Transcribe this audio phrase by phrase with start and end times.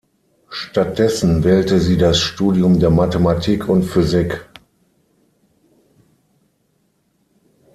[0.49, 4.43] Stattdessen wählte sie das Studium der Mathematik und Physik.